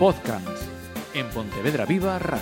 [0.00, 0.62] Podcast
[1.12, 2.40] en Pontevedra Viva Radio.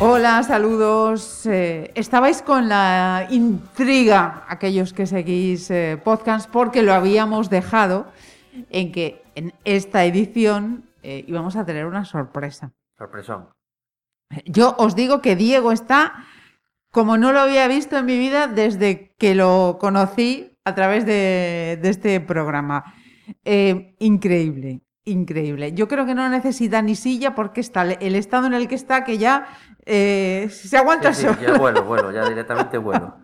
[0.00, 1.46] Hola, saludos.
[1.46, 8.06] Eh, estabais con la intriga, aquellos que seguís eh, podcast, porque lo habíamos dejado
[8.70, 12.72] en que en esta edición eh, íbamos a tener una sorpresa.
[12.96, 13.48] Sorpresón.
[14.46, 16.24] Yo os digo que Diego está
[16.90, 21.78] como no lo había visto en mi vida desde que lo conocí a través de,
[21.82, 22.94] de este programa.
[23.44, 25.72] Eh, increíble, increíble.
[25.72, 29.04] Yo creo que no necesita ni silla porque está el estado en el que está
[29.04, 29.46] que ya
[29.84, 33.16] eh, se aguanta Sí, sí, ya vuelo, vuelo, ya directamente vuelo.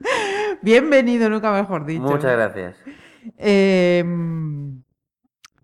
[0.62, 2.02] Bienvenido, nunca mejor dicho.
[2.02, 2.76] Muchas gracias.
[3.36, 4.02] Eh,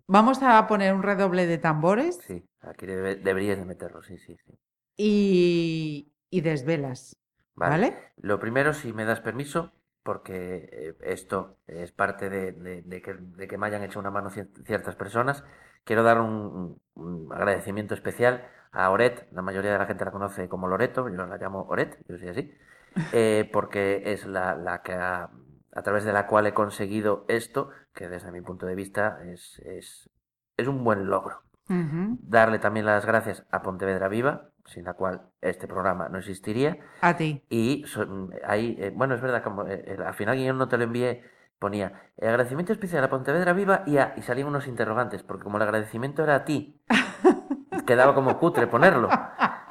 [0.07, 4.35] vamos a poner un redoble de tambores Sí, aquí debe- deberías de meterlo, sí, sí,
[4.45, 4.59] sí.
[4.97, 7.15] y, y desvelas.
[7.55, 8.13] ¿Vale?
[8.17, 9.71] Lo primero, si me das permiso,
[10.03, 14.11] porque eh, esto es parte de, de- de que, de que me hayan hecho una
[14.11, 15.43] mano cier- ciertas personas,
[15.83, 20.49] quiero dar un, un agradecimiento especial a Oret, la mayoría de la gente la conoce
[20.49, 22.51] como Loreto, yo la llamo Oret, yo soy así,
[23.11, 25.29] eh, porque es la, la que ha-
[25.71, 29.59] a través de la cual he conseguido esto, que desde mi punto de vista es,
[29.65, 30.09] es,
[30.55, 31.41] es un buen logro.
[31.67, 36.77] Darle también las gracias a Pontevedra Viva, sin la cual este programa no existiría.
[37.01, 37.43] A ti.
[37.49, 40.77] Y son- ahí, eh, bueno, es verdad, como eh, eh, al final yo no te
[40.77, 41.23] lo envié,
[41.59, 41.87] ponía
[42.17, 45.63] "Eh, agradecimiento especial a Pontevedra Viva y, a, y salían unos interrogantes, porque como el
[45.63, 46.79] agradecimiento era a ti,
[47.87, 49.09] quedaba como cutre ponerlo.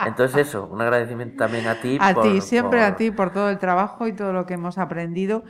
[0.06, 1.98] Entonces eso, un agradecimiento también a ti.
[2.00, 4.78] A por- ti, siempre a ti por todo el trabajo y todo lo que hemos
[4.78, 5.44] aprendido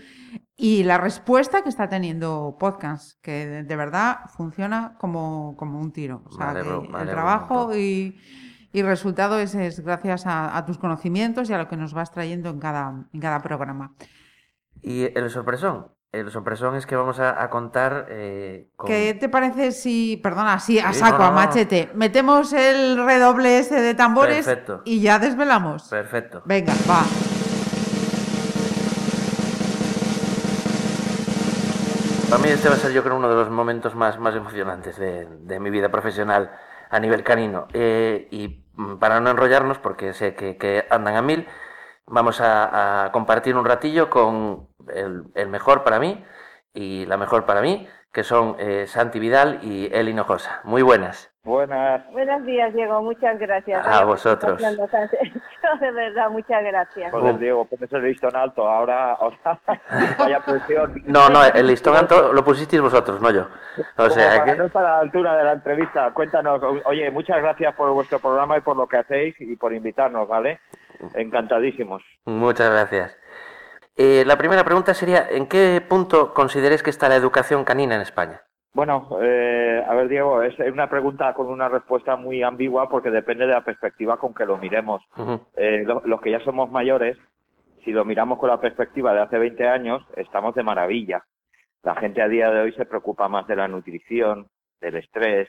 [0.57, 5.93] y la respuesta que está teniendo Podcast, que de, de verdad funciona como, como un
[5.93, 6.23] tiro.
[6.27, 8.19] O sea, alegro- que el trabajo y,
[8.73, 12.11] y resultado es, es gracias a, a tus conocimientos y a lo que nos vas
[12.11, 13.95] trayendo en cada, en cada programa.
[14.81, 18.87] Y el sorpresón, el sorpresón es que vamos a, a contar eh, con...
[18.87, 21.47] ¿Qué te parece si, perdona, sí, a saco, no, a no, no.
[21.47, 24.83] machete, metemos el redoble ese de tambores Perfecto.
[24.87, 25.89] y ya desvelamos?
[25.89, 26.43] Perfecto.
[26.47, 27.36] Venga, va.
[32.29, 34.97] Para mí este va a ser yo creo uno de los momentos más, más emocionantes
[34.99, 36.51] de, de mi vida profesional
[36.91, 37.69] a nivel canino.
[37.73, 41.47] Eh, y mm, para no enrollarnos, porque sé que, que andan a mil,
[42.07, 46.25] vamos a, compartir un ratillo con el, el mejor para mí
[46.77, 50.61] y la mejor para mí, que son eh, Santi Vidal y Eli Hinojosa.
[50.65, 51.33] Muy buenas.
[51.43, 52.03] Buenas.
[52.11, 53.01] Buenos días, Diego.
[53.03, 53.87] Muchas gracias.
[53.87, 54.61] A Ay, vosotros.
[55.81, 57.13] De verdad, muchas gracias.
[57.13, 58.69] Joder, Diego, pones el listón alto.
[58.69, 59.61] Ahora, ahora
[60.19, 61.03] vaya presión.
[61.07, 63.43] No, no, el listón alto lo pusisteis vosotros, no yo.
[63.43, 64.57] O Como sea para que...
[64.57, 66.61] no estar a la altura de la entrevista, cuéntanos.
[66.85, 70.59] Oye, muchas gracias por vuestro programa y por lo que hacéis y por invitarnos, ¿vale?
[71.15, 72.03] Encantadísimos.
[72.25, 73.17] Muchas gracias.
[73.97, 78.03] Eh, la primera pregunta sería, ¿en qué punto consideréis que está la educación canina en
[78.03, 78.43] España?
[78.75, 83.47] Bueno, eh, a ver, Diego, es una pregunta con una respuesta muy ambigua porque depende
[83.47, 85.03] de la perspectiva con que lo miremos.
[85.57, 87.17] Eh, lo- los que ya somos mayores,
[87.85, 91.25] si lo miramos con la perspectiva de hace 20 años, estamos de maravilla.
[91.83, 94.49] La gente a día de hoy se preocupa más de la nutrición,
[94.81, 95.49] del estrés,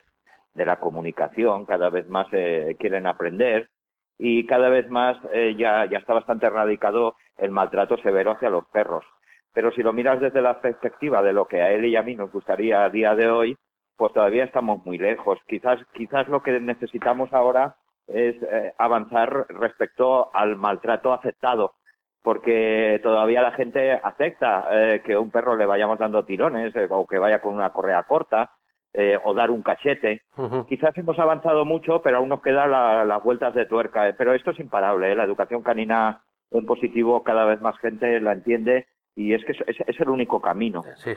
[0.53, 3.69] de la comunicación, cada vez más eh, quieren aprender
[4.18, 8.66] y cada vez más eh, ya, ya está bastante erradicado el maltrato severo hacia los
[8.68, 9.06] perros.
[9.54, 12.16] Pero si lo miras desde la perspectiva de lo que a él y a mí
[12.16, 13.58] nos gustaría a día de hoy,
[13.96, 15.40] pues todavía estamos muy lejos.
[15.48, 17.76] Quizás, quizás lo que necesitamos ahora
[18.08, 21.74] es eh, avanzar respecto al maltrato aceptado,
[22.22, 27.06] porque todavía la gente acepta eh, que un perro le vayamos dando tirones eh, o
[27.06, 28.52] que vaya con una correa corta
[29.00, 30.24] eh, o dar un cachete.
[30.68, 34.09] Quizás hemos avanzado mucho, pero aún nos quedan la- las vueltas de tuerca.
[34.09, 34.16] eh.
[34.18, 35.12] Pero esto es imparable.
[35.12, 35.16] eh.
[35.16, 39.59] La educación canina en positivo cada vez más gente la entiende y es que es,
[39.68, 40.84] es- es el único camino.
[40.96, 41.13] Sí,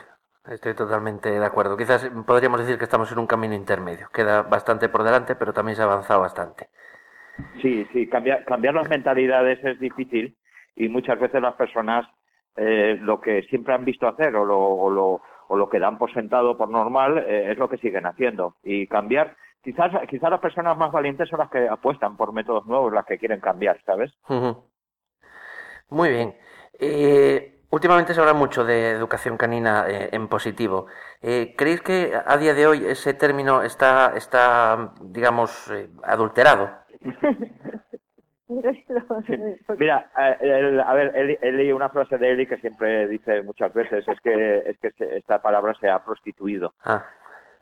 [0.47, 1.75] estoy totalmente de acuerdo.
[1.79, 4.09] Quizás podríamos decir que estamos en un camino intermedio.
[4.13, 6.69] Queda bastante por delante, pero también se ha avanzado bastante.
[7.63, 10.37] Sí, sí, cambiar, cambiar las mentalidades es difícil
[10.77, 12.07] y muchas veces las personas
[12.57, 15.99] eh, lo que siempre han visto hacer o lo, o lo, o lo que dan
[15.99, 18.55] por sentado, por normal, eh, es lo que siguen haciendo.
[18.63, 22.93] Y cambiar, quizás, quizás las personas más valientes son las que apuestan por métodos nuevos,
[22.93, 24.13] las que quieren cambiar, ¿sabes?
[25.89, 26.37] Muy bien.
[26.79, 30.87] Eh, últimamente se habla mucho de educación canina eh, en positivo.
[31.21, 35.91] Eh, ¿Creéis que a día de hoy ese término está, está digamos, eh,
[39.79, 43.73] Mira, eh, el- a ver, he, leído una frase de Eli que siempre dice muchas
[43.73, 46.75] veces, es que, es que se- esta palabra se ha prostituido.
[46.85, 47.05] Ah,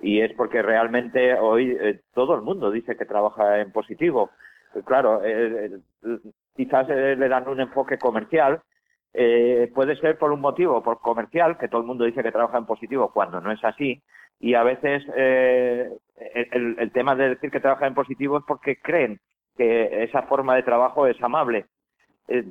[0.00, 4.30] Y es porque realmente hoy eh, todo el mundo dice que trabaja en positivo.
[4.74, 5.70] Eh, Claro, eh,
[6.04, 6.18] eh,
[6.56, 8.60] quizás eh, le dan un enfoque comercial.
[9.14, 12.58] eh, puede ser por un motivo, por comercial, que todo el mundo dice que trabaja
[12.58, 14.00] en positivo cuando no es así.
[14.38, 15.90] Y a veces eh,
[16.52, 19.18] el, el tema de decir que trabaja en positivo es porque creen
[19.58, 21.66] que esa forma de trabajo es amable.
[22.28, 22.44] Eh,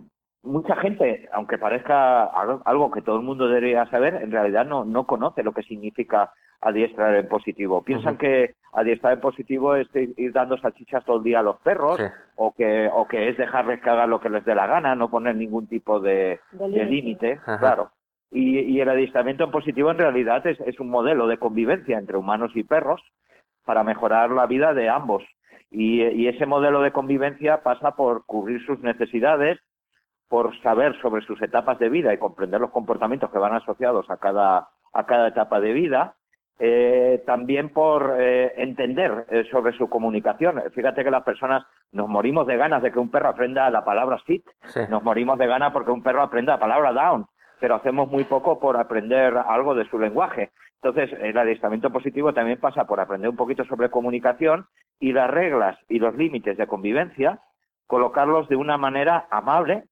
[0.44, 5.08] mucha gente, aunque parezca algo, que todo el mundo debería saber, en realidad no, no
[5.08, 6.32] conoce lo que significa
[6.62, 7.84] adiestrar en positivo.
[7.84, 11.98] Piensan que adiestrar en positivo es ir dando salchichas todo el día a los perros
[11.98, 12.04] Sí.
[12.36, 15.10] o que o que es dejarles que hagan lo que les dé la gana, no
[15.10, 17.40] poner ningún tipo de, límite.
[17.60, 17.92] claro.
[18.32, 22.18] Y, y el adiestramiento en positivo en realidad es, es un modelo de convivencia entre
[22.18, 23.02] humanos y perros
[23.64, 25.24] para mejorar la vida de ambos.
[25.70, 29.60] Y, y ese modelo de convivencia pasa por cubrir sus necesidades,
[30.30, 34.18] por saber sobre sus etapas de vida y comprender los comportamientos que van asociados a
[34.18, 36.16] cada, a cada etapa de vida,
[36.60, 40.62] eh, también por eh, entender eh, sobre su comunicación.
[40.74, 44.18] Fíjate que las personas nos morimos de ganas de que un perro aprenda la palabra
[44.26, 44.80] sit, Sí.
[44.90, 47.26] nos morimos de ganas porque un perro aprenda la palabra down,
[47.60, 50.52] pero hacemos muy poco por aprender algo de su lenguaje.
[50.82, 54.68] Entonces, el adiestramiento positivo también pasa por aprender un poquito sobre comunicación
[55.00, 57.42] y las reglas y los límites de convivencia,
[57.88, 59.86] colocarlos de una manera amable,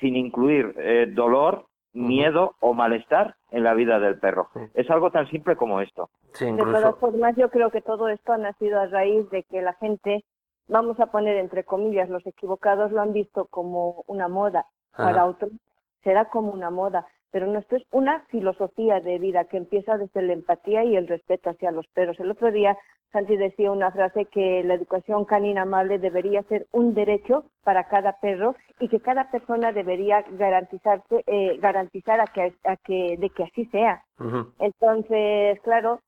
[0.00, 4.48] sin incluir eh, dolor, miedo o malestar en la vida del perro.
[4.54, 4.60] Sí.
[4.74, 6.10] Es algo tan simple como esto.
[6.32, 6.96] Sí, De todas incluso.
[6.96, 10.24] formas, yo creo que todo esto ha nacido a raíz de que la gente,
[10.66, 14.66] vamos a poner entre comillas, los equivocados lo han visto como una moda.
[14.94, 15.04] Ajá.
[15.04, 15.52] Para otros
[16.02, 17.06] será como una moda.
[17.34, 21.50] Pero esto es una filosofía de vida que empieza desde la empatía y el respeto
[21.50, 22.20] hacia los perros.
[22.20, 22.78] El otro día
[23.10, 28.20] Santi decía una frase que la educación canina amable debería ser un derecho para cada
[28.20, 33.42] perro y que cada persona debería garantizarse, eh, garantizar a que, a que, de que
[33.42, 34.04] así sea.
[34.60, 36.02] Entonces, claro,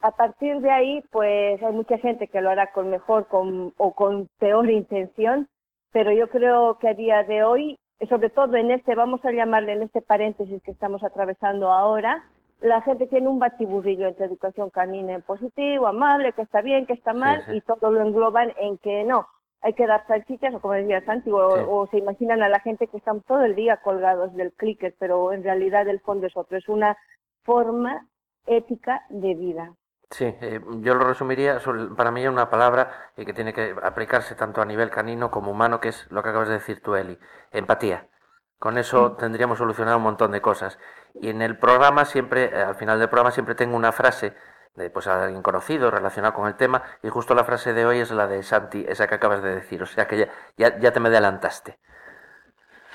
[0.00, 3.92] a partir de ahí, pues hay mucha gente que lo hará con mejor con, o
[3.92, 5.48] con peor intención,
[5.92, 7.78] pero yo creo que a día de hoy,
[8.08, 12.24] sobre todo en este, vamos a llamarle en este paréntesis que estamos atravesando ahora,
[12.60, 16.92] la gente tiene un batiburrillo entre educación canina en positivo, amable, que está bien, que
[16.92, 17.56] está mal, sí.
[17.56, 19.26] y todo lo engloban en que no,
[19.60, 21.62] hay que dar salchichas, o como decía Santi, o, Sí.
[21.68, 25.32] o se imaginan a la gente que están todo el día colgados del clicker, pero
[25.32, 26.96] en realidad el fondo es otro, es una
[27.44, 28.06] forma
[28.46, 29.74] ética de vida.
[30.12, 33.74] Sí, eh, yo lo resumiría, sobre- para mí es una palabra eh, que tiene que
[33.82, 36.94] aplicarse tanto a nivel canino como humano, que es lo que acabas de decir tú,
[36.96, 37.18] Eli,
[37.50, 38.06] empatía.
[38.58, 40.78] Con eso tendríamos solucionado un montón de cosas.
[41.14, 44.34] Y en el programa siempre, eh, al final del programa siempre tengo una frase
[44.74, 47.98] de pues a alguien conocido relacionado con el tema, y justo la frase de hoy
[48.00, 50.28] es la de Santi, esa que acabas de decir, o sea que ya,
[50.58, 51.78] ya, ya te me adelantaste.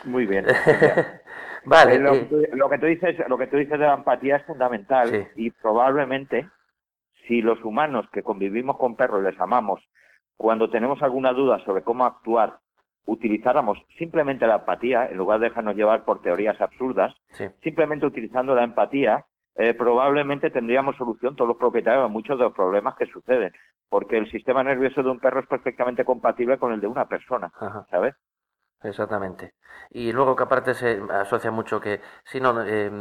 [0.05, 0.45] Muy bien.
[1.65, 3.85] Vale, Eh, lo, eh, que tú, lo que tú dices, lo que tú dices de
[3.85, 5.27] la empatía es fundamental Sí.
[5.35, 6.47] y probablemente
[7.27, 9.81] si los humanos que convivimos con perros les amamos,
[10.35, 12.59] cuando tenemos alguna duda sobre cómo actuar,
[13.05, 18.53] utilizáramos simplemente la empatía en lugar de dejarnos llevar por teorías absurdas, sí, simplemente utilizando
[18.53, 19.25] la empatía,
[19.55, 23.53] eh, probablemente tendríamos solución todos los propietarios a muchos de los problemas que suceden,
[23.89, 27.51] porque el sistema nervioso de un perro es perfectamente compatible con el de una persona,
[27.59, 27.87] ajá.
[27.89, 28.15] ¿sabes?
[28.83, 29.53] Exactamente.
[29.89, 32.91] Y luego que aparte se asocia mucho que si no eh,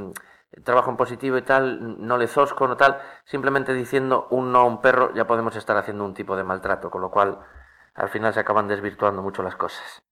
[0.64, 4.64] trabajo en positivo y tal, no le zosco, no tal, simplemente diciendo un no a
[4.64, 7.38] un perro ya podemos estar haciendo un tipo de maltrato, con lo cual
[7.94, 10.03] al final se acaban desvirtuando mucho las cosas.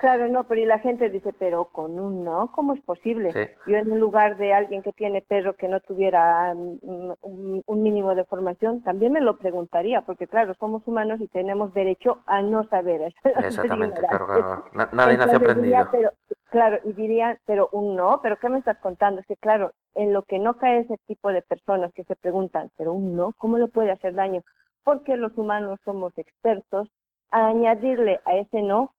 [0.00, 3.32] Claro, no, pero y la gente dice, pero con un no, ¿cómo es posible?
[3.32, 3.70] Sí.
[3.70, 8.12] Yo en lugar de alguien que tiene perro que no tuviera mm, un, un mínimo
[8.16, 12.64] de formación, también me lo preguntaría, porque claro, somos humanos y tenemos derecho a no
[12.64, 13.14] saber.
[13.24, 14.64] Exactamente, claro, claro.
[14.72, 15.88] Na- nadie nace aprendido.
[15.92, 16.10] pero,
[16.52, 19.20] claro, y diría, pero un no, pero ¿qué me estás contando?
[19.20, 22.70] Es que claro, en lo que no cae ese tipo de personas que se preguntan,
[22.76, 24.42] pero un no, ¿cómo le puede hacer daño?
[24.84, 26.88] Porque los humanos somos expertos
[27.30, 28.92] a añadirle a ese no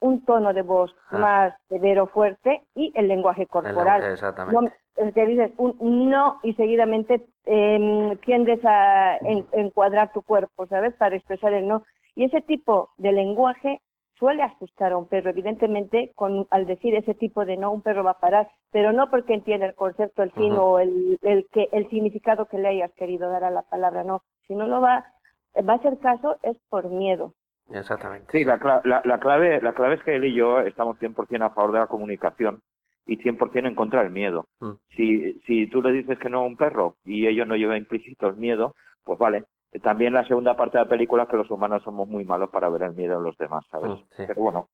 [0.00, 1.18] un tono de voz Ah.
[1.18, 4.04] más severo, fuerte y el lenguaje El- corporal.
[4.04, 4.54] Exactamente.
[4.96, 10.94] No, dices un no y seguidamente eh, tiendes a en- encuadrar tu cuerpo, ¿sabes?
[10.94, 11.82] Para expresar el no.
[12.14, 13.80] Y ese tipo de lenguaje
[14.18, 15.30] suele asustar a un perro.
[15.30, 19.10] Evidentemente, con, al decir ese tipo de no, un perro va a parar, pero no
[19.10, 22.92] porque entienda el concepto, el fin o el, el, que, el significado que le hayas
[22.94, 24.22] querido dar a la palabra, no.
[24.46, 25.06] Si no lo va,
[25.56, 27.34] va a hacer caso es por miedo.
[27.70, 28.26] Exactamente.
[28.32, 31.50] Sí, la, la, la clave, la clave es que él y yo estamos 100% a
[31.50, 32.62] favor de la comunicación
[33.06, 34.46] y 100% en contra del miedo.
[34.60, 34.72] Mm.
[34.96, 38.28] Si, si tú le dices que no a un perro y ello no lleva implícito
[38.28, 39.44] el miedo, pues vale.
[39.82, 42.68] También la segunda parte de la película es que los humanos somos muy malos para
[42.68, 43.90] ver el miedo en los demás, ¿sabes?
[43.90, 44.24] Mm, sí.
[44.26, 44.68] Pero bueno,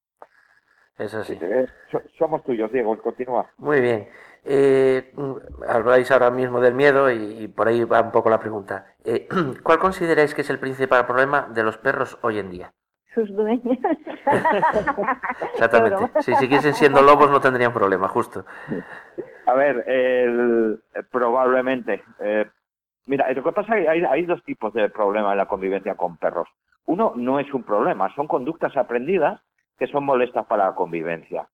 [0.97, 1.37] Es así.
[1.41, 3.51] Eh, so- somos tuyos, Diego, continúa.
[3.59, 4.09] Muy bien.
[4.45, 5.35] Eh, mm,
[5.69, 8.87] habláis ahora mismo del miedo y, y por ahí va un poco la pregunta.
[9.05, 9.27] Eh,
[9.65, 12.73] ¿Cuál consideráis que es el principal problema de los perros hoy en día?
[13.15, 13.79] Sus dueños.
[15.55, 16.11] Exactamente.
[16.23, 18.45] Si siguiesen siendo lobos no tendrían problema, justo.
[19.47, 22.03] A ver, el- eh, probablemente.
[22.21, 22.49] eh,
[23.07, 25.95] mira, lo que pasa es que hay, hay dos tipos de problemas en la convivencia
[25.95, 26.49] con perros.
[26.87, 29.41] Uno no es un problema, son conductas aprendidas
[29.79, 31.49] que son molestas para la convivencia.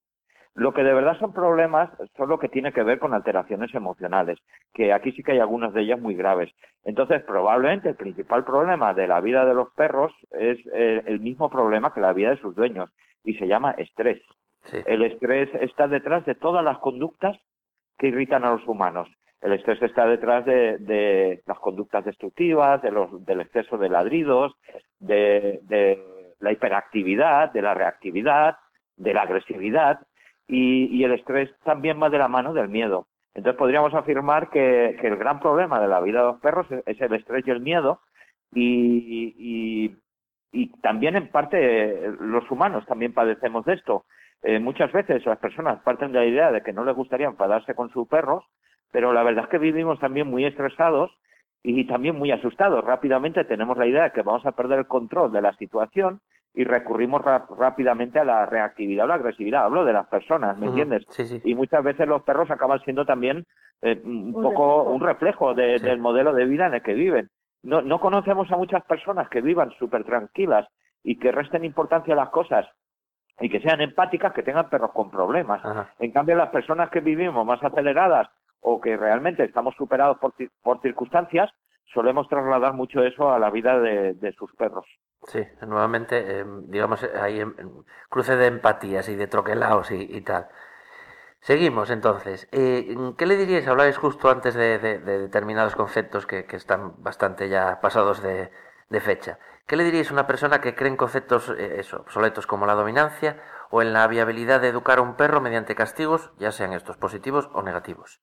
[0.54, 4.38] Lo que de verdad son problemas son lo que tiene que ver con alteraciones emocionales,
[4.74, 6.50] que aquí sí que hay algunas de ellas muy graves.
[6.84, 11.48] Entonces, probablemente el principal problema de la vida de los perros es eh, el mismo
[11.50, 12.90] problema que la vida de sus dueños
[13.22, 14.20] y se llama estrés.
[14.64, 14.78] Sí.
[14.86, 17.38] El estrés está detrás de todas las conductas
[17.96, 19.08] que irritan a los humanos.
[19.40, 24.54] El estrés está detrás de, las conductas destructivas, de los, del exceso de ladridos,
[24.98, 25.60] de,
[26.40, 28.56] la hiperactividad, de la reactividad,
[28.96, 30.00] de la agresividad
[30.46, 33.06] y, el estrés también va de la mano del miedo.
[33.34, 37.14] Entonces podríamos afirmar que, el gran problema de la vida de los perros es, el
[37.14, 38.00] estrés y el miedo
[38.52, 39.96] y,
[40.82, 44.04] también en parte los humanos también padecemos de esto.
[44.42, 47.74] Eh, muchas veces las personas parten de la idea de que no les gustaría enfadarse
[47.74, 48.44] con sus perros,
[48.90, 51.10] pero la verdad es que vivimos también muy estresados
[51.62, 52.84] y también muy asustados.
[52.84, 56.20] Rápidamente tenemos la idea de que vamos a perder el control de la situación
[56.54, 57.22] y recurrimos
[57.56, 59.64] rápidamente a la reactividad o la agresividad.
[59.64, 61.04] Hablo de las personas, ¿me entiendes?
[61.10, 61.40] Sí, sí.
[61.44, 63.44] Y muchas veces los perros acaban siendo también
[63.82, 64.90] eh, un Un poco reflejo.
[64.92, 65.84] un reflejo de- Sí.
[65.86, 67.28] del modelo de vida en el que viven.
[67.62, 70.66] No, no conocemos a muchas personas que vivan súper tranquilas
[71.04, 72.66] y que resten importancia a las cosas
[73.38, 75.64] y que sean empáticas, que tengan perros con problemas.
[75.64, 75.94] Ajá.
[75.98, 78.28] En cambio, las personas que vivimos más aceleradas
[78.60, 81.50] o que realmente estamos superados por, por circunstancias,
[81.92, 84.86] solemos trasladar mucho eso a la vida de, de sus perros.
[85.24, 87.54] Sí, nuevamente, eh, digamos, hay em-
[88.08, 90.48] cruce de empatías y de troquelaos y, y tal.
[91.40, 92.48] Seguimos entonces.
[92.52, 93.66] Eh, ¿qué le diríais?
[93.66, 98.50] Hablabais justo antes de, de- de determinados conceptos que, que están bastante ya pasados de,
[98.88, 99.38] de fecha.
[99.66, 102.74] ¿Qué le diríais a una persona que cree en conceptos eh, eso, obsoletos como la
[102.74, 106.96] dominancia o en la viabilidad de educar a un perro mediante castigos, ya sean estos
[106.96, 108.20] positivos o negativos?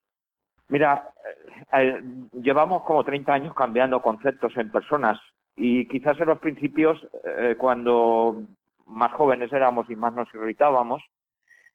[0.70, 2.02] Mira, eh, eh,
[2.34, 5.20] llevamos como 30 años cambiando conceptos en personas
[5.56, 8.42] y quizás en los principios, eh, cuando
[8.86, 11.02] más jóvenes éramos y más nos irritábamos,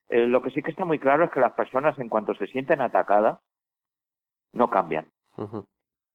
[0.08, 2.46] eh, lo que sí que está muy claro es que las personas en cuanto se
[2.46, 3.38] sienten atacadas,
[4.52, 5.06] no cambian.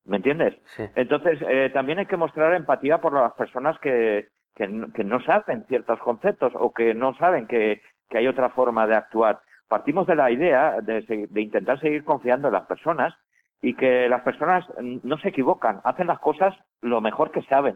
[0.06, 0.56] ¿Me entiendes?
[0.76, 0.84] Sí.
[0.96, 5.20] Entonces, eh, también hay que mostrar empatía por las personas que, que, no- que no
[5.22, 9.40] saben ciertos conceptos o que no saben que, que hay otra forma de actuar.
[9.68, 13.14] Partimos de la idea de, de intentar seguir confiando en las personas
[13.62, 17.76] y que las personas no se equivocan, hacen las cosas lo mejor que saben,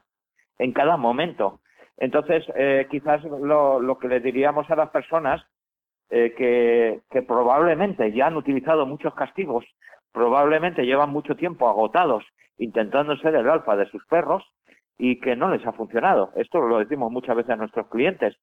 [0.59, 1.59] en cada momento.
[1.97, 5.43] Entonces, eh, quizás lo, lo que le diríamos a las personas
[6.09, 9.65] eh, que, que probablemente ya han utilizado muchos castigos,
[10.11, 12.23] probablemente llevan mucho tiempo agotados
[12.57, 14.43] intentando ser el alfa de sus perros
[14.97, 16.31] y que no les ha funcionado.
[16.35, 18.35] Esto lo decimos muchas veces a nuestros clientes,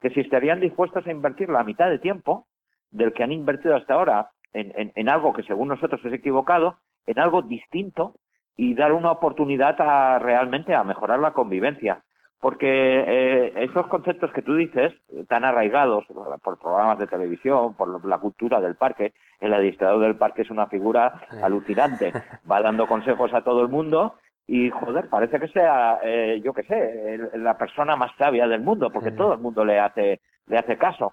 [0.00, 2.46] que si estarían dispuestos a invertir la mitad de tiempo
[2.92, 6.76] del que han invertido hasta ahora en, en- en algo que según nosotros es equivocado,
[7.06, 8.14] en algo distinto
[8.56, 12.02] y dar una oportunidad a realmente a mejorar la convivencia.
[12.40, 14.92] Porque eh, esos conceptos que tú dices,
[15.28, 16.04] tan arraigados
[16.42, 20.66] por programas de televisión, por la cultura del parque, el administrador del parque es una
[20.66, 22.12] figura alucinante,
[22.50, 24.16] va dando consejos a todo el mundo
[24.48, 28.90] y, joder, parece que sea, eh, yo qué sé, la persona más sabia del mundo,
[28.90, 31.12] porque todo el mundo le hace, le hace caso.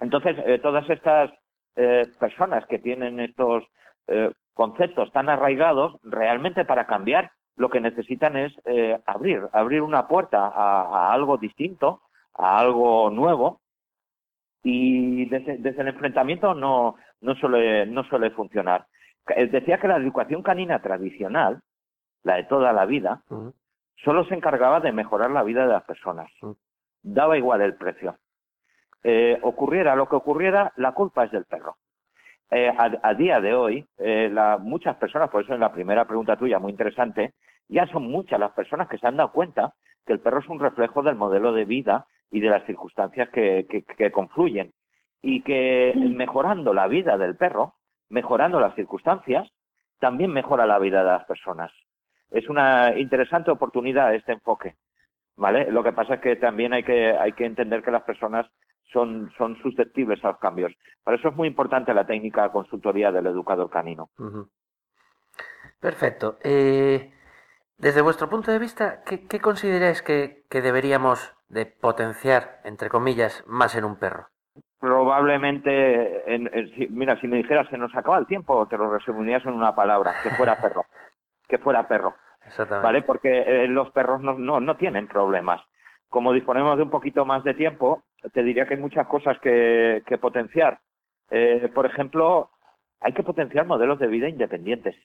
[0.00, 1.30] Entonces, eh, todas estas
[1.76, 3.64] eh, personas que tienen estos
[4.08, 10.08] eh, conceptos tan arraigados, realmente para cambiar, lo que necesitan es eh, abrir, abrir una
[10.08, 12.00] puerta a, a algo distinto,
[12.34, 13.60] a algo nuevo,
[14.62, 18.86] y desde, desde el enfrentamiento no, no, suele, no suele funcionar.
[19.26, 21.60] Decía que la educación canina tradicional,
[22.24, 23.22] la de toda la vida,
[23.96, 26.30] solo se encargaba de mejorar la vida de las personas.
[27.02, 28.16] Daba igual el precio.
[29.02, 31.76] Eh, ocurriera lo que ocurriera, la culpa es del perro.
[32.50, 36.04] Eh, a, a día de hoy, eh, la- muchas personas, por eso en la primera
[36.06, 37.34] pregunta tuya, muy interesante,
[37.68, 39.72] ya son muchas las personas que se han dado cuenta
[40.04, 43.66] que el perro es un reflejo del modelo de vida y de las circunstancias que,
[43.70, 44.72] que- que confluyen.
[45.22, 47.74] Y que mejorando la vida del perro,
[48.08, 49.48] mejorando las circunstancias,
[49.98, 51.70] también mejora la vida de las personas.
[52.30, 54.74] Es una interesante oportunidad este enfoque.
[55.36, 55.70] ¿Vale?
[55.70, 58.46] Lo que pasa es que también hay que, hay que entender que las personas
[58.92, 60.72] son, son susceptibles a los cambios.
[61.04, 64.10] Para eso es muy importante la técnica de consultoría del educador canino.
[65.80, 66.38] Perfecto.
[66.42, 67.12] Eh,
[67.78, 73.44] desde vuestro punto de vista, ¿qué, qué consideráis que, que deberíamos de potenciar, entre comillas,
[73.46, 74.26] más en un perro?
[74.78, 78.90] probablemente, en- en- si- mira, si me dijeras se nos acaba el tiempo, te lo
[78.90, 80.86] resumirías en una palabra, que fuera perro,
[81.48, 82.14] que fuera perro.
[82.46, 82.86] Exactamente.
[82.86, 83.02] ¿vale?
[83.02, 85.60] Porque eh, los perros no, no, no tienen problemas.
[86.08, 88.02] Como disponemos de un poquito más de tiempo,
[88.32, 90.78] te diría que hay muchas cosas que, que potenciar.
[91.30, 92.50] Eh, por ejemplo,
[93.00, 94.96] hay que potenciar modelos de vida independientes.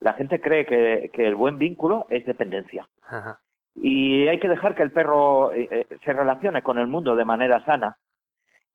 [0.00, 2.88] La gente cree que, que el buen vínculo es dependencia.
[3.06, 3.38] Ajá.
[3.74, 7.24] Y hay que dejar que el perro eh, eh, se relacione con el mundo de
[7.24, 7.96] manera sana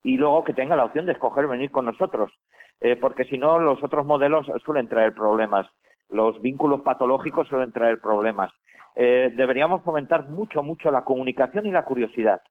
[0.03, 2.31] y luego que tenga la opción de escoger venir con nosotros.
[2.79, 5.67] Eh, porque si no, los otros modelos suelen traer problemas.
[6.09, 8.51] Los vínculos patológicos suelen traer problemas.
[8.95, 12.41] Eh, deberíamos fomentar mucho, mucho la comunicación y la curiosidad.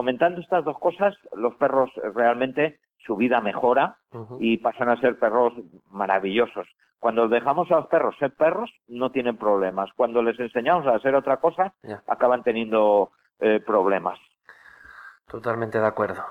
[0.00, 3.96] Fomentando estas dos cosas, los perros realmente su vida mejora
[4.40, 5.54] y pasan a ser perros
[5.90, 6.68] maravillosos.
[6.98, 9.88] Cuando dejamos a los perros ser perros, no tienen problemas.
[9.96, 11.72] Cuando les enseñamos a hacer otra cosa,
[12.08, 13.10] acaban teniendo
[13.40, 14.18] eh, problemas.
[15.30, 16.22] Totalmente de acuerdo.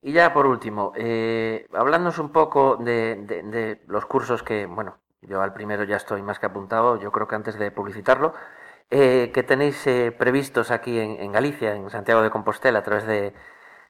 [0.00, 4.98] Y ya por último, eh, hablándonos un poco de, de- de los cursos que, bueno,
[5.22, 8.32] yo al primero ya estoy más que apuntado, yo creo que antes de publicitarlo,
[8.92, 13.06] eh, que tenéis eh, previstos aquí en, en Galicia, en Santiago de Compostela, a través
[13.06, 13.32] de,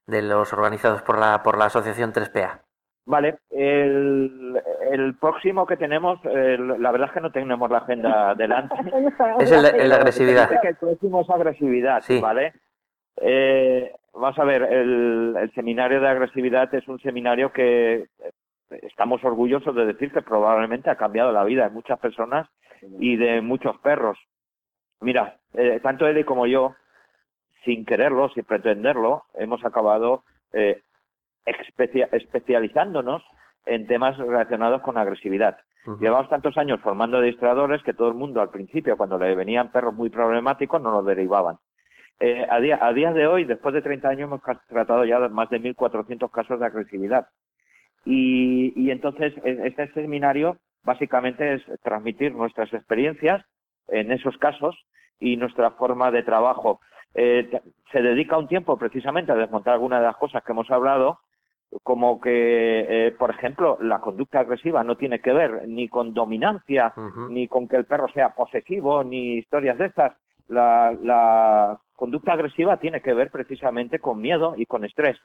[0.07, 2.61] de los organizados por la, por la Asociación 3PA.
[3.05, 8.77] Vale, el, el próximo que tenemos, la verdad es que no tenemos la agenda delante.
[9.41, 10.49] Es el, el de agresividad.
[10.61, 12.21] Que el próximo es agresividad, Sí.
[12.21, 12.53] ¿vale?
[13.21, 18.09] Eh, vamos a ver, el, el seminario de agresividad es un seminario que eh,
[18.83, 22.49] estamos orgullosos de decir que probablemente ha cambiado la vida de muchas personas
[23.01, 24.17] y de muchos perros.
[25.03, 26.75] Mira, eh, tanto Eli como yo,
[27.65, 30.81] sin quererlo, sin pretenderlo, hemos acabado eh,
[31.45, 33.23] especia- especializándonos
[33.67, 35.59] en temas relacionados con agresividad.
[36.01, 39.95] Llevamos tantos años formando administradores que todo el mundo al principio, cuando le venían perros
[39.95, 41.57] muy problemáticos, no los derivaban.
[42.21, 45.51] Eh, a, día, a día de hoy, después de 30 años, hemos tratado ya más
[45.51, 47.27] de 1.400 casos de agresividad.
[48.05, 53.45] Y, y entonces, e- este seminario básicamente es transmitir nuestras experiencias
[53.89, 54.77] en esos casos
[55.19, 56.81] y nuestra forma de trabajo.
[57.15, 57.61] Eh,
[57.91, 61.19] se dedica un tiempo precisamente a desmontar algunas de las cosas que hemos hablado,
[61.83, 66.93] como que, eh, por ejemplo, la conducta agresiva no tiene que ver ni con dominancia,
[67.31, 70.13] ni con que el perro sea posesivo, ni historias de estas.
[70.49, 75.17] La, la conducta agresiva tiene que ver precisamente con miedo y con estrés.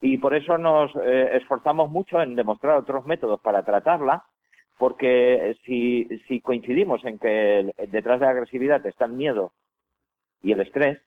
[0.00, 4.24] Y por eso nos eh, esforzamos mucho en demostrar otros métodos para tratarla,
[4.78, 9.52] porque si, si coincidimos en que detrás de la agresividad está el miedo
[10.42, 11.00] y el estrés,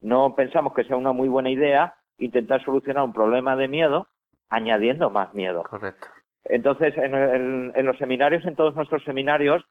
[0.00, 4.08] no pensamos que sea una muy buena idea intentar solucionar un problema de miedo
[4.50, 5.62] añadiendo más miedo.
[5.62, 6.06] Correcto.
[6.44, 9.64] Entonces, en, en- en los seminarios, en todos nuestros seminarios,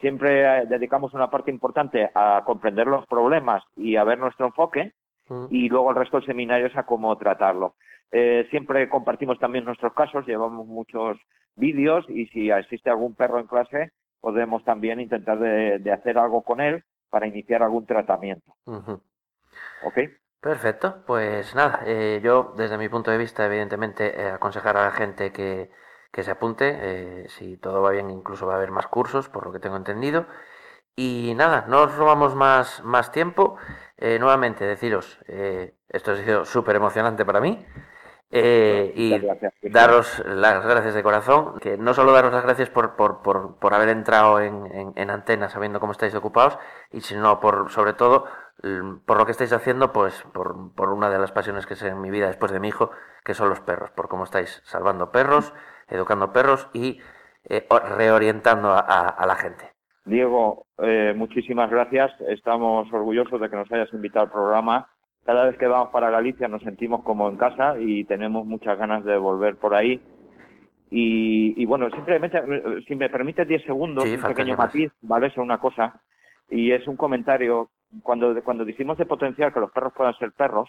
[0.00, 4.92] siempre eh, dedicamos una parte importante a comprender los problemas y a ver nuestro enfoque
[5.30, 5.46] Ujú.
[5.50, 7.76] y luego el resto del seminario es a cómo tratarlo.
[8.10, 11.18] Eh, siempre compartimos también nuestros casos, llevamos muchos
[11.54, 16.42] vídeos y si existe algún perro en clase, podemos también intentar de, de hacer algo
[16.42, 18.56] con él para iniciar algún tratamiento.
[18.66, 19.98] ¿Ok?
[20.40, 24.90] Perfecto, pues nada, eh, yo desde mi punto de vista, evidentemente, eh, aconsejar a la
[24.90, 25.70] gente que,
[26.10, 29.44] que se apunte, eh, si todo va bien, incluso va a haber más cursos, por
[29.44, 30.26] lo que tengo entendido.
[30.96, 33.56] Y nada, no os robamos más, más tiempo.
[33.96, 37.64] Eh, nuevamente, deciros, eh, esto ha sido súper emocionante para mí.
[38.32, 39.54] eh, y gracias.
[39.62, 43.74] daros las gracias de corazón, que no solo daros las gracias por, por, por, por
[43.74, 46.58] haber entrado en, en, en antena sabiendo cómo estáis ocupados,
[46.92, 48.26] y sino por, sobre todo,
[49.06, 52.00] por lo que estáis haciendo, pues por, por una de las pasiones que sé en
[52.00, 52.90] mi vida después de mi hijo,
[53.24, 55.52] que son los perros, por cómo estáis salvando perros,
[55.88, 57.00] educando perros y
[57.44, 59.74] eh, reorientando a, a- a la gente.
[60.10, 62.12] Diego, eh, muchísimas gracias.
[62.28, 64.88] Estamos orgullosos de que nos hayas invitado al programa.
[65.24, 69.04] Cada vez que vamos para Galicia nos sentimos como en casa y tenemos muchas ganas
[69.04, 70.00] de volver por ahí.
[70.90, 72.42] Y, y bueno, simplemente,
[72.88, 75.30] si me permites 10 segundos, Sí, un pequeño matiz, ¿vale?
[75.30, 76.02] Sobre una cosa.
[76.48, 77.70] Y es un comentario.
[78.02, 80.68] Cuando, cuando decimos de potenciar que los perros puedan ser perros,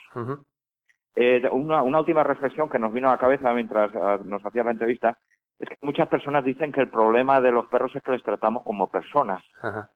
[1.16, 4.64] eh, una, una última reflexión que nos vino a la cabeza mientras ah, nos hacía
[4.64, 5.18] la entrevista
[5.62, 8.64] es que muchas personas dicen que el problema de los perros es que les tratamos
[8.64, 9.44] como personas.
[9.62, 9.90] ajá,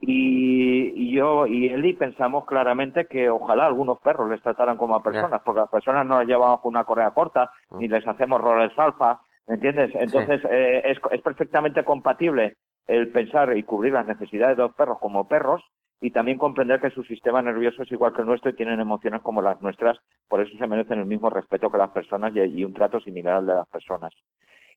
[0.00, 5.02] Y, y yo y Eli pensamos claramente que ojalá algunos perros les trataran como a
[5.02, 7.78] personas, porque las personas no las llevamos con una correa corta, Mm.
[7.78, 9.90] ni les hacemos roles alfa, ¿me entiendes?
[9.94, 14.98] Entonces eh, es, es perfectamente compatible el pensar y cubrir las necesidades de los perros
[15.00, 15.62] como perros
[16.00, 19.20] y también comprender que su sistema nervioso es igual que el nuestro y tienen emociones
[19.20, 19.98] como las nuestras,
[20.28, 23.38] por eso se merecen el mismo respeto que las personas y, y un trato similar
[23.38, 24.12] al de las personas.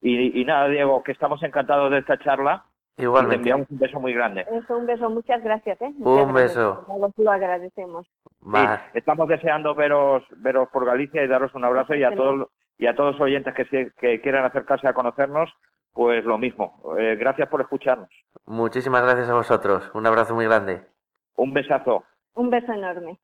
[0.01, 3.35] Y, y nada, Diego, que estamos encantados de esta charla y te Igualmente.
[3.37, 4.45] enviamos un beso muy grande.
[4.51, 5.79] Eso, un beso, muchas gracias.
[5.81, 5.85] ¿eh?
[5.85, 6.55] Un Muchas gracias.
[6.55, 6.83] beso.
[6.87, 8.07] Todos Lo agradecemos.
[8.25, 12.47] Sí, estamos deseando veros, veros por Galicia y daros un abrazo y a todos
[12.79, 15.51] y a todos los oyentes que, se- que quieran acercarse a conocernos,
[15.93, 16.81] pues lo mismo.
[16.97, 18.09] Eh, gracias por escucharnos.
[18.47, 19.91] Muchísimas gracias a vosotros.
[19.93, 20.81] Un abrazo muy grande.
[21.35, 22.03] Un besazo.
[22.33, 23.19] Un beso enorme.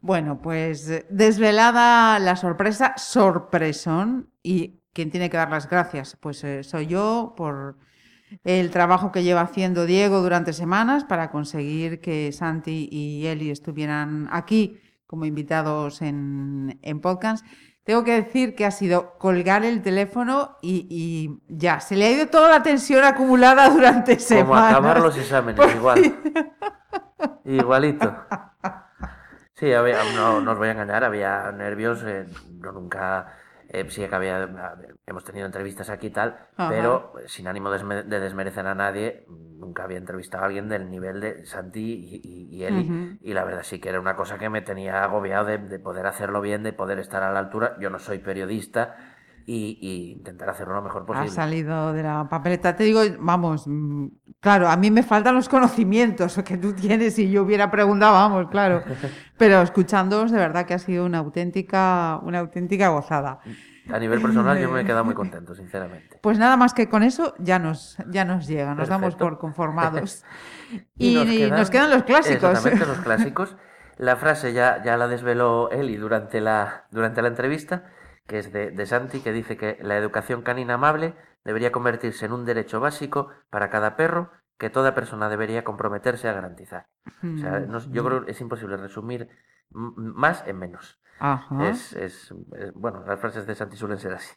[0.00, 6.62] Bueno, pues desvelada la sorpresa, sorpresón, y quien tiene que dar las gracias, pues eh,
[6.64, 7.76] soy yo por
[8.44, 14.28] el trabajo que lleva haciendo Diego durante semanas para conseguir que Santi y Eli estuvieran
[14.32, 17.44] aquí como invitados en, en podcast.
[17.84, 22.10] Tengo que decir que ha sido colgar el teléfono y, y ya, se le ha
[22.12, 24.70] ido toda la tensión acumulada durante Como semanas.
[24.72, 26.14] acabar los exámenes, igual.
[27.44, 28.14] Igualito.
[29.56, 32.26] Sí, había, no, no os voy a engañar, había nervios, eh,
[32.58, 33.32] no nunca,
[33.80, 34.48] eh, sí que había,
[35.06, 36.68] hemos tenido entrevistas aquí y tal, Ajá.
[36.68, 40.68] pero eh, sin ánimo de, desme- de desmerecer a nadie, nunca había entrevistado a alguien
[40.68, 44.16] del nivel de Santi y, y- y Eli, y la verdad sí que era una
[44.16, 47.38] cosa que me tenía agobiado de, de poder hacerlo bien, de poder estar a la
[47.40, 49.13] altura, yo no soy periodista
[49.46, 51.30] y, y intentar hacerlo lo mejor Ha posible.
[51.30, 52.74] salido de la papeleta.
[52.76, 54.06] Te digo, vamos, mm,
[54.40, 58.48] claro, a mí me faltan los conocimientos que tú tienes y yo hubiera preguntado, vamos,
[58.50, 58.82] claro.
[59.38, 63.40] Pero escuchándoos, de verdad que ha sido una auténtica, una auténtica gozada.
[63.92, 66.18] A nivel personal yo me he quedado muy contento, sinceramente.
[66.22, 70.24] Pues nada más que con eso ya nos, ya nos llega, nos damos por conformados.
[70.96, 72.50] y, nos y nos quedan los clásicos.
[72.50, 73.56] Exactamente, los clásicos.
[73.96, 77.84] La frase ya, ya la desveló Eli durante la, durante la entrevista,
[78.26, 82.32] que es de, de Santi, que dice que la educación canina amable debería convertirse en
[82.32, 86.88] un derecho básico para cada perro que toda persona debería comprometerse a garantizar.
[87.06, 89.28] O sea, Mm, no- yo creo que es imposible resumir
[89.70, 90.98] más en menos.
[91.18, 91.68] Ajá.
[91.68, 94.32] Es, es- es- bueno, las frases de Santi suelen ser así.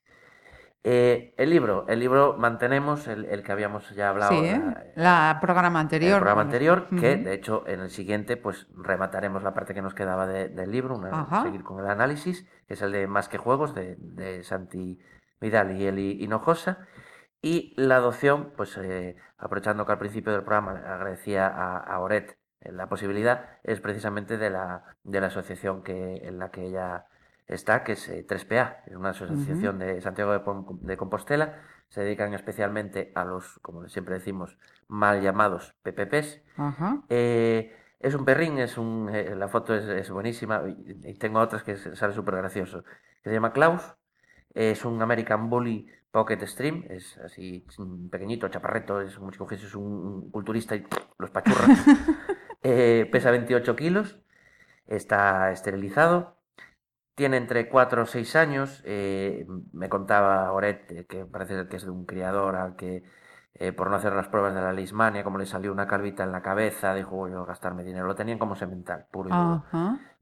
[0.90, 5.38] Eh, el libro, el libro mantenemos el, el que habíamos ya hablado Sí, la- la
[5.42, 6.14] programa anterior.
[6.14, 9.94] el programa anterior, que de hecho en el siguiente pues remataremos la parte que nos
[9.94, 13.38] quedaba de- del libro, una- seguir con el análisis, que es el de Más que
[13.38, 14.98] Juegos, de, de Santi
[15.42, 16.78] Vidal y Eli Hinojosa.
[17.42, 22.38] Y la adopción, pues eh, aprovechando que al principio del programa agradecía a, a Oret
[22.62, 27.08] eh, la posibilidad, es precisamente de la, de la asociación que, en la que ella
[27.48, 30.34] está, que es eh, 3PA, es una asociación de Santiago
[30.82, 31.62] de, Compostela.
[31.90, 34.58] Se dedican especialmente a los, como siempre decimos,
[34.88, 36.42] mal llamados PPPs,
[37.10, 41.40] eh, es un perrín, es un, eh, la foto es, es buenísima y, y tengo
[41.40, 42.84] otras que sale súper gracioso.
[43.24, 43.96] Que se llama Klaus,
[44.54, 47.66] es un American Bully Pocket Stream, es así
[48.10, 50.86] pequeñito, chaparreto, es como si cogieses un, un culturista y
[51.18, 51.68] los pachurra.
[52.64, 54.20] Eh, pesa 28 kilos,
[54.88, 56.37] está esterilizado,
[57.18, 58.84] tiene entre 4 o 6 años.
[58.86, 63.04] eh, me contaba Oret eh, que parece ser que es de un criador al que
[63.56, 66.32] eh, por no hacer las pruebas de la leishmania, como le salió una calvita en
[66.32, 68.06] la cabeza, dijo, a gastarme dinero.
[68.06, 69.64] Lo tenían como semental, puro y duro.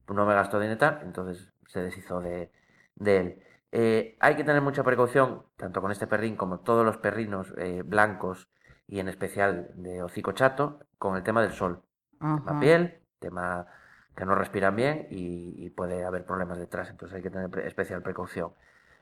[0.08, 2.50] No me gastó dinero, entonces se deshizo de,
[2.96, 3.44] de él.
[3.74, 7.54] Eh, hay que tener mucha precaución, tanto con este perrín como todos los perrinos
[7.84, 8.48] blancos
[8.88, 11.84] y en especial de hocico chato, con el tema del sol.
[12.20, 13.68] Tema piel, tema
[14.16, 18.02] que no respiran bien y, y puede haber problemas detrás, entonces hay que tener especial
[18.02, 18.54] precaución.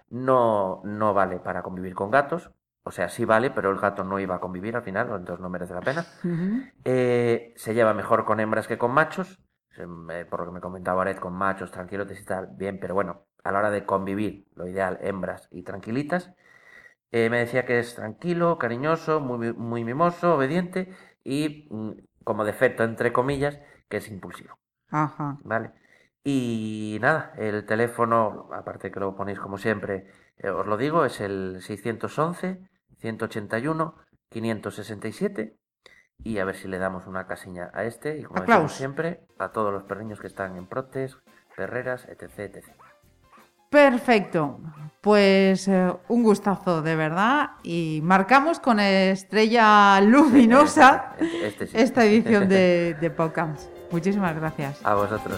[0.09, 2.51] No, no vale para convivir con gatos,
[2.83, 5.49] o sea, sí vale, pero el gato no iba a convivir al final, entonces no
[5.49, 6.05] merece la pena.
[6.83, 9.39] Eh, se lleva mejor con hembras que con machos,
[10.29, 13.51] por lo que me comentaba Aret, con machos tranquilotes y tal, bien, pero bueno, a
[13.51, 16.33] la hora de convivir, lo ideal, hembras y tranquilitas.
[17.11, 21.91] Eh, me decía que es tranquilo, cariñoso, muy, muy mimoso, obediente y mm,
[22.23, 24.57] como defecto, entre comillas, que es impulsivo,
[24.93, 25.37] Ajá.
[25.43, 25.71] ¿vale?
[26.23, 31.19] Y nada, el teléfono, aparte que lo ponéis como siempre, eh, os lo digo, es
[31.19, 31.59] el
[34.31, 35.53] 611-181-567
[36.23, 39.49] y a ver si le damos una casilla a este y como decimos siempre, a
[39.51, 41.17] todos los perriños que están en protes,
[41.57, 42.65] perreras, etc, etc.
[43.69, 44.59] Perfecto.
[45.01, 51.77] Pues eh, un gustazo de verdad y marcamos con estrella luminosa Este- este sí.
[51.77, 53.69] esta edición de, de podcast.
[53.93, 54.79] Muchísimas gracias.
[54.83, 55.37] A vosotros.